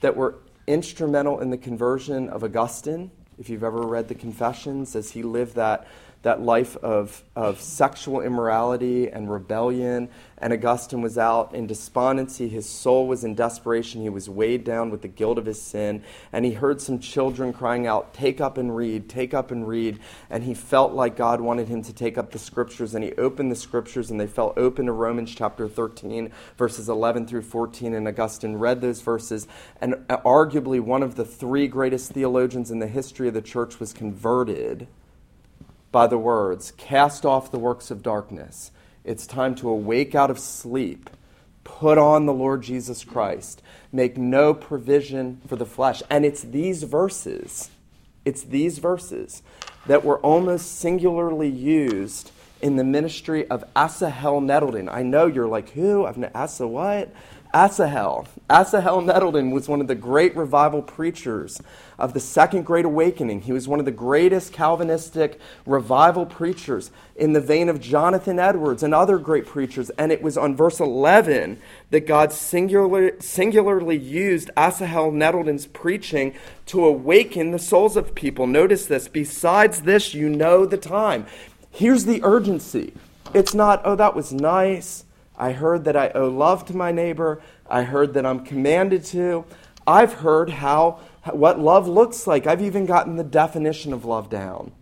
[0.00, 3.12] that were instrumental in the conversion of Augustine.
[3.38, 5.86] If you've ever read the Confessions, as he lived that
[6.24, 10.08] that life of, of sexual immorality and rebellion.
[10.38, 12.48] And Augustine was out in despondency.
[12.48, 14.00] His soul was in desperation.
[14.00, 16.02] He was weighed down with the guilt of his sin.
[16.32, 20.00] And he heard some children crying out, Take up and read, take up and read.
[20.30, 22.94] And he felt like God wanted him to take up the scriptures.
[22.94, 27.26] And he opened the scriptures, and they fell open to Romans chapter 13, verses 11
[27.26, 27.92] through 14.
[27.92, 29.46] And Augustine read those verses.
[29.78, 33.78] And uh, arguably, one of the three greatest theologians in the history of the church
[33.78, 34.88] was converted
[35.94, 38.72] by the words, Cast off the works of darkness.
[39.04, 41.08] It's time to awake out of sleep.
[41.62, 43.62] Put on the Lord Jesus Christ.
[43.92, 46.02] Make no provision for the flesh.
[46.10, 47.70] And it's these verses,
[48.24, 49.44] it's these verses
[49.86, 54.88] that were almost singularly used in the ministry of Asahel Nettleton.
[54.88, 56.06] I know you're like, who?
[56.06, 57.14] I've never Asa what?
[57.54, 58.26] Asahel.
[58.50, 61.62] Asahel Nettleton was one of the great revival preachers
[62.00, 63.42] of the Second Great Awakening.
[63.42, 68.82] He was one of the greatest Calvinistic revival preachers in the vein of Jonathan Edwards
[68.82, 69.90] and other great preachers.
[69.90, 76.34] And it was on verse 11 that God singular, singularly used Asahel Nettleton's preaching
[76.66, 78.48] to awaken the souls of people.
[78.48, 79.06] Notice this.
[79.06, 81.24] Besides this, you know the time.
[81.70, 82.94] Here's the urgency.
[83.32, 85.03] It's not, oh, that was nice.
[85.36, 87.42] I heard that I owe love to my neighbor.
[87.68, 89.44] I heard that I'm commanded to.
[89.86, 91.00] I've heard how
[91.32, 92.46] what love looks like.
[92.46, 94.72] I've even gotten the definition of love down.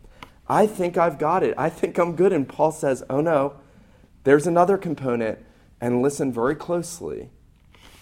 [0.48, 1.54] I think I've got it.
[1.56, 2.32] I think I'm good.
[2.32, 3.54] And Paul says, "Oh no,
[4.24, 5.38] there's another component."
[5.80, 7.30] And listen very closely.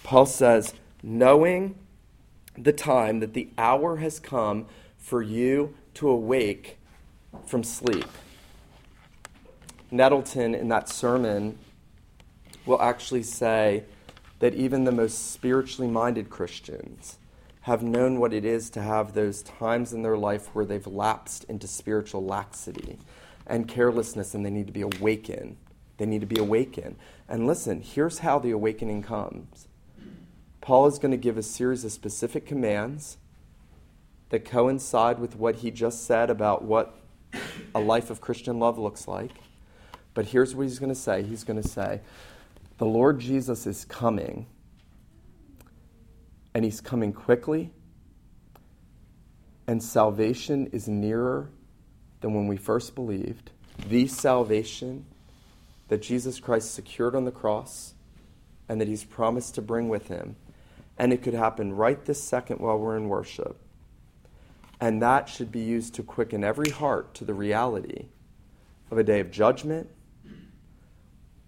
[0.02, 1.76] Paul says, "Knowing
[2.58, 4.66] the time that the hour has come
[4.98, 6.78] for you to awake
[7.46, 8.08] from sleep."
[9.90, 11.58] Nettleton in that sermon
[12.66, 13.84] will actually say
[14.40, 17.18] that even the most spiritually minded Christians
[17.62, 21.44] have known what it is to have those times in their life where they've lapsed
[21.44, 22.98] into spiritual laxity
[23.46, 25.56] and carelessness and they need to be awakened.
[25.98, 26.96] They need to be awakened.
[27.28, 29.68] And listen, here's how the awakening comes
[30.60, 33.18] Paul is going to give a series of specific commands
[34.30, 36.96] that coincide with what he just said about what
[37.74, 39.32] a life of Christian love looks like.
[40.14, 42.00] But here's what he's going to say He's going to say,
[42.80, 44.46] the Lord Jesus is coming,
[46.54, 47.72] and he's coming quickly,
[49.66, 51.50] and salvation is nearer
[52.22, 53.50] than when we first believed.
[53.86, 55.04] The salvation
[55.88, 57.92] that Jesus Christ secured on the cross
[58.66, 60.36] and that he's promised to bring with him.
[60.96, 63.58] And it could happen right this second while we're in worship.
[64.80, 68.06] And that should be used to quicken every heart to the reality
[68.90, 69.90] of a day of judgment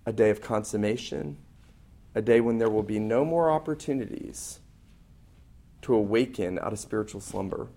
[0.05, 1.39] a day of consummation,
[2.15, 4.61] a day when there will be no more opportunities
[5.83, 7.69] to awaken out of spiritual slumber.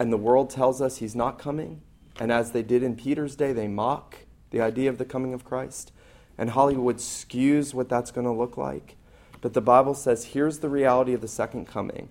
[0.00, 1.82] And the world tells us he's not coming.
[2.20, 4.18] And as they did in Peter's day, they mock
[4.50, 5.92] the idea of the coming of Christ.
[6.36, 8.96] And Hollywood skews what that's going to look like.
[9.40, 12.08] But the Bible says here's the reality of the second coming.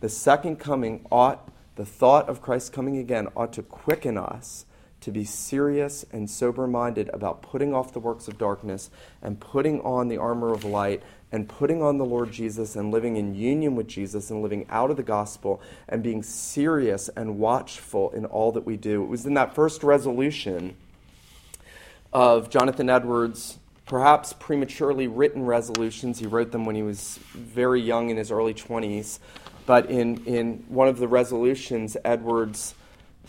[0.00, 4.64] The second coming ought, the thought of Christ coming again, ought to quicken us
[5.00, 8.90] to be serious and sober minded about putting off the works of darkness
[9.22, 13.16] and putting on the armor of light and putting on the Lord Jesus and living
[13.16, 18.10] in union with Jesus and living out of the gospel and being serious and watchful
[18.10, 19.02] in all that we do.
[19.02, 20.76] It was in that first resolution
[22.12, 26.18] of Jonathan Edwards' perhaps prematurely written resolutions.
[26.18, 29.18] He wrote them when he was very young in his early 20s.
[29.66, 32.74] But in, in one of the resolutions, Edwards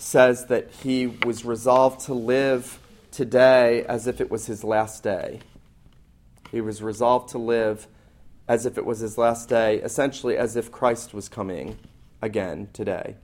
[0.02, 2.80] says that he was resolved to live
[3.12, 5.40] today as if it was his last day.
[6.50, 7.88] He was resolved to live
[8.48, 11.78] as if it was his last day, essentially as if Christ was coming
[12.22, 13.16] again today.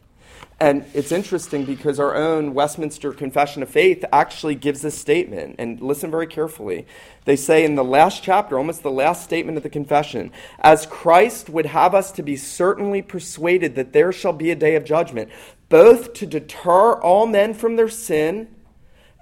[0.60, 5.56] And it's interesting because our own Westminster Confession of Faith actually gives this statement.
[5.60, 6.88] And listen very carefully.
[7.26, 11.50] They say in the last chapter, almost the last statement of the confession, as Christ
[11.50, 15.30] would have us to be certainly persuaded that there shall be a day of judgment,
[15.70, 18.48] both to deter all men from their sin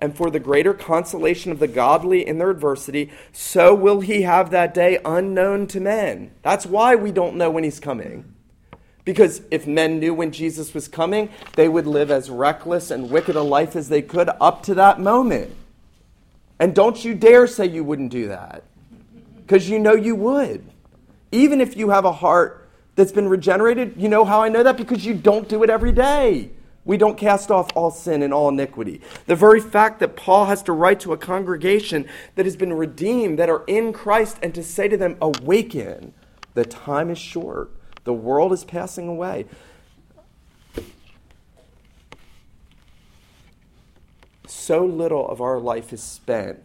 [0.01, 4.51] and for the greater consolation of the godly in their adversity, so will he have
[4.51, 6.31] that day unknown to men.
[6.41, 8.33] That's why we don't know when he's coming.
[9.05, 13.35] Because if men knew when Jesus was coming, they would live as reckless and wicked
[13.35, 15.55] a life as they could up to that moment.
[16.59, 18.63] And don't you dare say you wouldn't do that,
[19.37, 20.63] because you know you would.
[21.31, 22.64] Even if you have a heart
[22.95, 23.93] that's been regenerated.
[23.97, 24.77] You know how I know that?
[24.77, 26.51] Because you don't do it every day.
[26.85, 29.01] We don't cast off all sin and all iniquity.
[29.25, 33.39] The very fact that Paul has to write to a congregation that has been redeemed,
[33.39, 36.13] that are in Christ, and to say to them, Awaken,
[36.53, 37.71] the time is short,
[38.03, 39.45] the world is passing away.
[44.47, 46.59] So little of our life is spent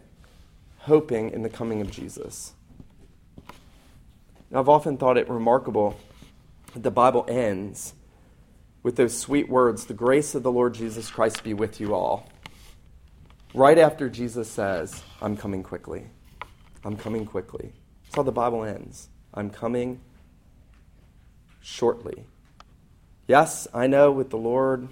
[0.81, 2.53] hoping in the coming of Jesus.
[4.51, 5.97] Now, I've often thought it remarkable
[6.75, 7.93] the Bible ends
[8.83, 12.29] with those sweet words The grace of the Lord Jesus Christ be with you all.
[13.53, 16.05] Right after Jesus says, I'm coming quickly.
[16.83, 17.73] I'm coming quickly.
[18.03, 19.09] That's how the Bible ends.
[19.33, 19.99] I'm coming
[21.61, 22.25] shortly.
[23.27, 24.87] Yes, I know with the Lord,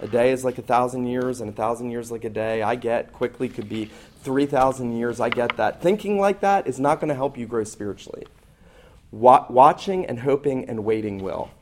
[0.00, 2.62] A day is like a thousand years, and a thousand years like a day.
[2.62, 3.90] I get quickly could be
[4.22, 5.20] 3,000 years.
[5.20, 5.80] I get that.
[5.80, 8.26] Thinking like that is not going to help you grow spiritually.
[9.14, 11.52] Wa- watching and hoping and waiting will.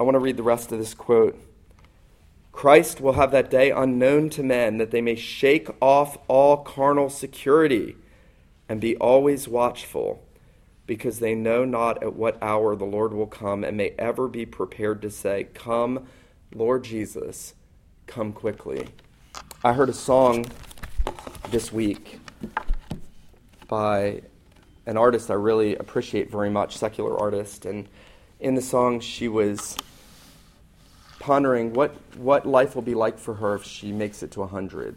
[0.00, 1.38] I want to read the rest of this quote.
[2.52, 7.10] Christ will have that day unknown to men, that they may shake off all carnal
[7.10, 7.96] security
[8.66, 10.22] and be always watchful
[10.86, 14.46] because they know not at what hour the Lord will come, and may ever be
[14.46, 16.06] prepared to say, Come,
[16.54, 17.52] Lord Jesus,
[18.06, 18.88] come quickly.
[19.62, 20.46] I heard a song
[21.50, 22.20] this week
[23.68, 24.22] by
[24.88, 27.86] an artist I really appreciate very much, secular artist, and
[28.40, 29.76] in the song she was
[31.20, 34.96] pondering what, what life will be like for her if she makes it to 100.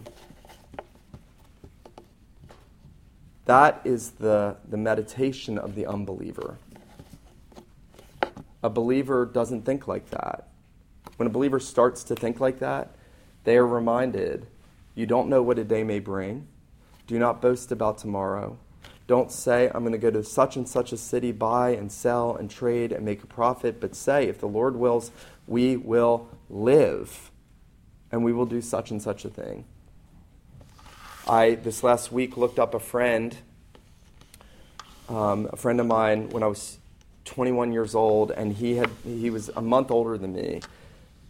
[3.44, 6.58] That is the, the meditation of the unbeliever.
[8.64, 10.48] A believer doesn't think like that.
[11.18, 12.96] When a believer starts to think like that,
[13.44, 14.48] they are reminded
[14.96, 16.48] you don't know what a day may bring.
[17.08, 18.58] Do not boast about tomorrow.
[19.12, 22.34] Don't say, I'm going to go to such and such a city, buy and sell
[22.34, 25.12] and trade and make a profit, but say, if the Lord wills,
[25.48, 27.30] we will live
[28.10, 29.66] and we will do such and such a thing.
[31.28, 33.36] I, this last week, looked up a friend,
[35.10, 36.80] um, a friend of mine when I was
[37.26, 40.62] 21 years old, and he, had, he was a month older than me.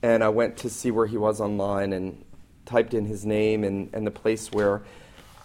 [0.04, 2.24] And I went to see where he was online and
[2.64, 4.84] typed in his name and, and the place where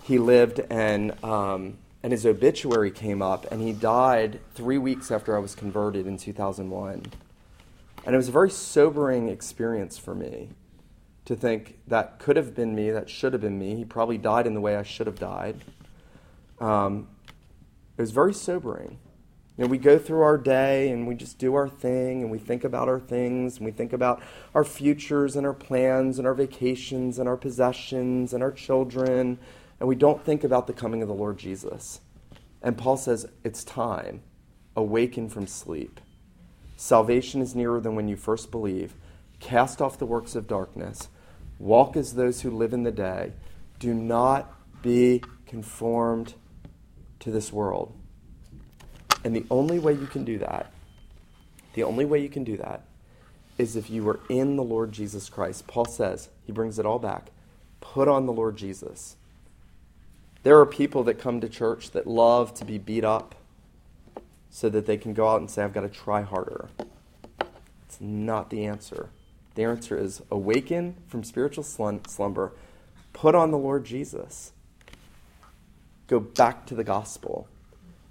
[0.03, 5.35] he lived, and, um, and his obituary came up, and he died three weeks after
[5.35, 7.05] I was converted in 2001.
[8.05, 10.51] And it was a very sobering experience for me
[11.25, 13.75] to think that could have been me, that should have been me.
[13.75, 15.57] He probably died in the way I should have died.
[16.61, 17.09] Um,
[17.99, 18.99] it was very sobering.
[19.57, 22.39] You know, we go through our day and we just do our thing and we
[22.39, 24.23] think about our things and we think about
[24.55, 29.41] our futures and our plans and our vacations and our possessions and our children
[29.79, 32.01] and we don't think about the coming of the Lord Jesus.
[32.63, 34.23] And Paul says, It's time.
[34.75, 36.01] Awaken from sleep.
[36.77, 38.95] Salvation is nearer than when you first believe.
[39.41, 41.09] Cast off the works of darkness.
[41.59, 43.33] Walk as those who live in the day.
[43.79, 44.53] Do not
[44.83, 46.35] be conformed
[47.21, 47.95] to this world.
[49.25, 50.71] And the only way you can do that,
[51.75, 52.83] the only way you can do that,
[53.59, 55.67] is if you are in the Lord Jesus Christ.
[55.67, 57.31] Paul says, he brings it all back.
[57.81, 59.17] Put on the Lord Jesus.
[60.47, 63.35] There are people that come to church that love to be beat up
[64.49, 66.69] so that they can go out and say, I've got to try harder.
[67.85, 69.09] It's not the answer.
[69.57, 72.53] The answer is awaken from spiritual slumber,
[73.13, 74.53] put on the Lord Jesus,
[76.07, 77.49] go back to the gospel.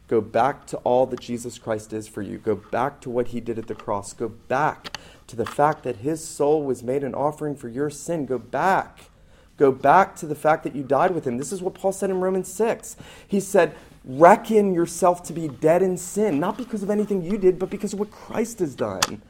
[0.10, 2.38] Go back to all that Jesus Christ is for you.
[2.38, 4.12] Go back to what he did at the cross.
[4.12, 8.26] Go back to the fact that his soul was made an offering for your sin.
[8.26, 9.10] Go back.
[9.58, 11.38] Go back to the fact that you died with him.
[11.38, 12.98] This is what Paul said in Romans 6.
[13.28, 17.58] He said, Reckon yourself to be dead in sin, not because of anything you did,
[17.58, 19.22] but because of what Christ has done.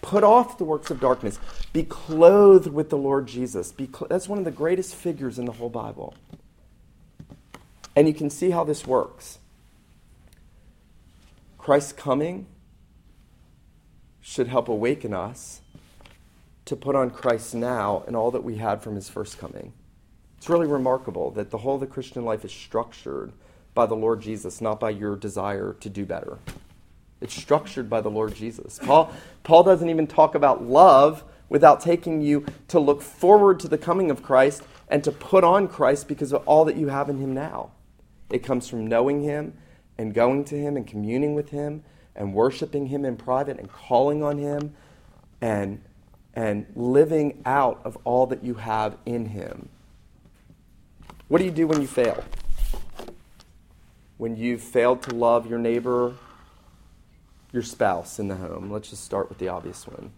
[0.00, 1.38] Put off the works of darkness.
[1.72, 3.72] Be clothed with the Lord Jesus.
[3.76, 6.14] Cl- That's one of the greatest figures in the whole Bible.
[7.96, 9.38] And you can see how this works.
[11.58, 12.46] Christ's coming
[14.20, 15.60] should help awaken us
[16.64, 19.72] to put on Christ now and all that we had from his first coming.
[20.38, 23.32] It's really remarkable that the whole of the Christian life is structured
[23.74, 26.38] by the Lord Jesus, not by your desire to do better.
[27.20, 28.78] It's structured by the Lord Jesus.
[28.82, 29.12] Paul,
[29.42, 34.10] Paul doesn't even talk about love without taking you to look forward to the coming
[34.10, 37.32] of Christ and to put on Christ because of all that you have in Him
[37.32, 37.70] now.
[38.30, 39.54] It comes from knowing Him
[39.96, 41.82] and going to Him and communing with Him
[42.14, 44.74] and worshiping Him in private and calling on Him
[45.40, 45.80] and,
[46.34, 49.68] and living out of all that you have in Him.
[51.28, 52.22] What do you do when you fail?
[54.16, 56.14] when you've failed to love your neighbor,
[57.52, 58.70] your spouse in the home.
[58.70, 60.12] Let's just start with the obvious one.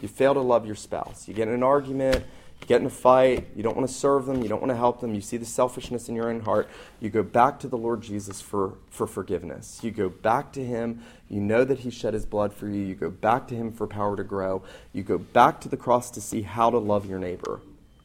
[0.00, 1.28] You fail to love your spouse.
[1.28, 2.24] You get in an argument,
[2.66, 5.00] get in a fight, you don't want to serve them, you don't want to help
[5.00, 6.68] them, you see the selfishness in your own heart.
[7.00, 9.80] You go back to the Lord Jesus for, for forgiveness.
[9.82, 11.02] You go back to Him.
[11.28, 12.80] You know that He shed His blood for you.
[12.80, 14.62] You go back to Him for power to grow.
[14.92, 17.60] You go back to the cross to see how to love your neighbor.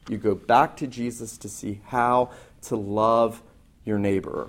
[0.08, 2.30] You go back to Jesus to see how
[2.62, 3.42] to love
[3.84, 4.48] your neighbor.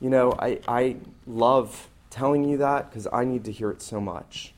[0.00, 4.00] You know, I, I love telling you that because I need to hear it so
[4.00, 4.52] much.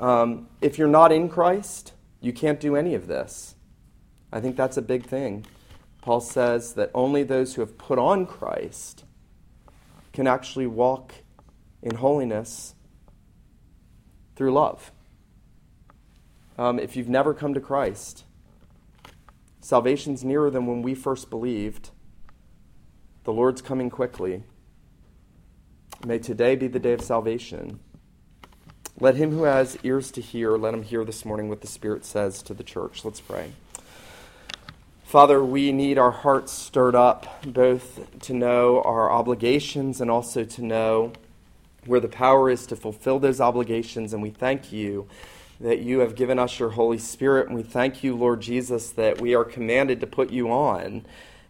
[0.00, 1.93] Um, if you're not in Christ,
[2.24, 3.54] you can't do any of this.
[4.32, 5.46] I think that's a big thing.
[6.02, 9.04] Paul says that only those who have put on Christ
[10.12, 11.14] can actually walk
[11.82, 12.74] in holiness
[14.36, 14.90] through love.
[16.58, 18.24] um, if you've never come to Christ.
[19.60, 21.90] Salvation's nearer than when we first believed.
[23.24, 24.44] The Lord's coming quickly.
[26.06, 27.80] May today be the day of salvation.
[29.04, 32.06] Let him who has ears to hear, let him hear this morning what the Spirit
[32.06, 33.04] says to the church.
[33.04, 33.52] Let's pray.
[35.04, 40.64] Father, we need our hearts stirred up, both to know our obligations and also to
[40.64, 41.12] know
[41.84, 44.14] where the power is to fulfill those obligations.
[44.14, 45.06] And we thank you
[45.60, 47.48] that you have given us your Holy Spirit.
[47.48, 51.04] And we thank you, Lord Jesus, that we are commanded to put you on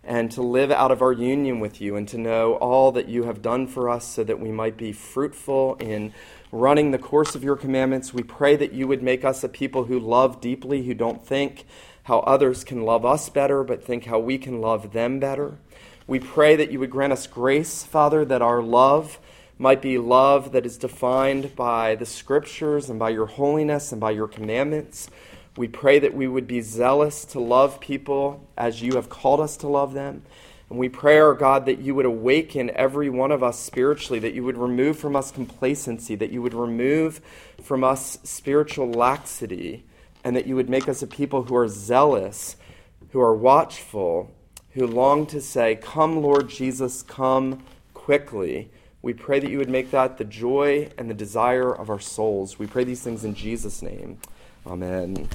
[0.06, 3.22] and to live out of our union with you and to know all that you
[3.24, 6.12] have done for us so that we might be fruitful in
[6.54, 8.14] running the course of your commandments.
[8.14, 11.66] We pray that you would make us a people who love deeply, who don't think
[12.04, 15.58] how others can love us better, but think how we can love them better.
[16.06, 19.18] We pray that you would grant us grace, Father, that our love
[19.58, 24.12] might be love that is defined by the scriptures and by your holiness and by
[24.12, 25.10] your commandments.
[25.56, 29.56] We pray that we would be zealous to love people as you have called us
[29.58, 30.22] to love them.
[30.70, 34.34] And we pray, our God, that you would awaken every one of us spiritually, that
[34.34, 37.20] you would remove from us complacency, that you would remove
[37.62, 39.84] from us spiritual laxity,
[40.24, 42.56] and that you would make us a people who are zealous,
[43.10, 44.34] who are watchful,
[44.70, 47.62] who long to say, Come, Lord Jesus, come
[47.92, 48.70] quickly.
[49.02, 52.58] We pray that you would make that the joy and the desire of our souls.
[52.58, 54.18] We pray these things in Jesus' name.
[54.66, 55.28] Amen.